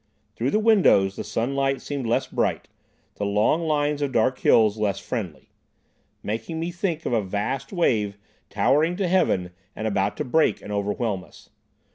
Through 0.35 0.49
the 0.49 0.57
windows 0.57 1.15
the 1.15 1.23
sunlight 1.23 1.79
seemed 1.79 2.07
less 2.07 2.25
bright, 2.25 2.67
the 3.17 3.23
long 3.23 3.61
line 3.67 4.01
of 4.01 4.11
dark 4.11 4.39
hills 4.39 4.79
less 4.79 4.97
friendly, 4.97 5.51
making 6.23 6.59
me 6.59 6.71
think 6.71 7.05
of 7.05 7.13
a 7.13 7.21
vast 7.21 7.71
wave 7.71 8.17
towering 8.49 8.95
to 8.95 9.07
heaven 9.07 9.51
and 9.75 9.85
about 9.85 10.17
to 10.17 10.25
break 10.25 10.59
and 10.59 10.71
overwhelm 10.71 11.23
us. 11.23 11.51